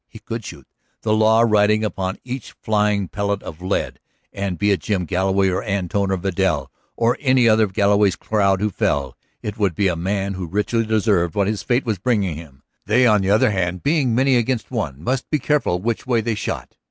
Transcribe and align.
He 0.07 0.17
could 0.17 0.43
shoot, 0.43 0.67
the 1.03 1.13
law 1.13 1.41
riding 1.41 1.83
upon 1.83 2.17
each 2.23 2.53
flying 2.53 3.07
pellet 3.07 3.43
of 3.43 3.61
lead, 3.61 3.99
and 4.33 4.57
be 4.57 4.71
it 4.71 4.79
Jim 4.79 5.05
Galloway 5.05 5.49
or 5.49 5.61
Antone 5.63 6.09
or 6.09 6.17
Vidal, 6.17 6.71
or 6.95 7.17
any 7.19 7.47
other 7.47 7.65
of 7.65 7.73
Galloway's 7.73 8.15
crowd 8.15 8.61
who 8.61 8.71
fell, 8.71 9.15
it 9.43 9.59
would 9.59 9.75
be 9.75 9.87
a 9.87 9.95
man 9.95 10.33
who 10.33 10.47
richly 10.47 10.87
deserved 10.87 11.35
what 11.35 11.45
his 11.45 11.61
fate 11.61 11.85
was 11.85 11.99
bringing 11.99 12.35
him. 12.35 12.63
They, 12.87 13.05
on 13.05 13.21
the 13.21 13.29
other 13.29 13.51
hand, 13.51 13.83
being 13.83 14.15
many 14.15 14.37
against 14.37 14.71
one, 14.71 15.03
must 15.03 15.29
be 15.29 15.37
careful 15.37 15.77
which 15.79 16.07
way 16.07 16.19
they 16.19 16.33
shot. 16.33 16.73